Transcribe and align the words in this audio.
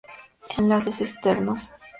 Enlaces 0.57 0.99
externos 0.99 1.69